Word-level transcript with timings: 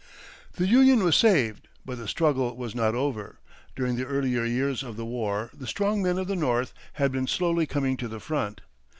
The 0.53 0.65
Union 0.65 1.03
was 1.03 1.15
saved, 1.15 1.67
but 1.85 1.99
the 1.99 2.07
struggle 2.07 2.57
was 2.57 2.73
not 2.73 2.95
over. 2.95 3.37
During 3.75 3.97
the 3.97 4.05
earlier 4.07 4.43
years 4.43 4.81
of 4.81 4.97
the 4.97 5.05
war 5.05 5.51
the 5.53 5.67
strong 5.67 6.01
men 6.01 6.17
of 6.17 6.25
the 6.25 6.35
North 6.35 6.73
had 6.93 7.11
been 7.11 7.27
slowly 7.27 7.67
coming 7.67 7.97
to 7.97 8.07
the 8.07 8.19
front. 8.19 8.61